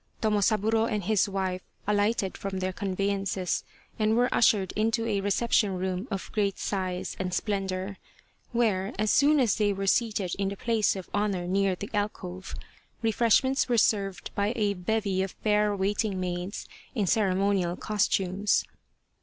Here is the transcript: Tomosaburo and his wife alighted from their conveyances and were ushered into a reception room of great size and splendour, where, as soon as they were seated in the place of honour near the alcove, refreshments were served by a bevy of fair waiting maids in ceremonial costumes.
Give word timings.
Tomosaburo 0.19 0.87
and 0.91 1.03
his 1.03 1.29
wife 1.29 1.61
alighted 1.85 2.35
from 2.35 2.57
their 2.57 2.73
conveyances 2.73 3.63
and 3.99 4.17
were 4.17 4.33
ushered 4.33 4.71
into 4.75 5.05
a 5.05 5.21
reception 5.21 5.75
room 5.77 6.07
of 6.09 6.31
great 6.31 6.57
size 6.57 7.15
and 7.19 7.31
splendour, 7.31 7.97
where, 8.51 8.93
as 8.97 9.11
soon 9.11 9.39
as 9.39 9.57
they 9.57 9.71
were 9.71 9.85
seated 9.85 10.33
in 10.39 10.49
the 10.49 10.57
place 10.57 10.95
of 10.95 11.07
honour 11.13 11.45
near 11.45 11.75
the 11.75 11.91
alcove, 11.93 12.55
refreshments 13.03 13.69
were 13.69 13.77
served 13.77 14.31
by 14.33 14.53
a 14.55 14.73
bevy 14.73 15.21
of 15.21 15.35
fair 15.43 15.75
waiting 15.75 16.19
maids 16.19 16.67
in 16.95 17.05
ceremonial 17.05 17.75
costumes. 17.75 18.65